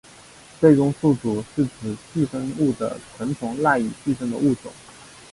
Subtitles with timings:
[0.59, 4.73] 最终宿主是指寄生物的成虫赖以寄生的物种。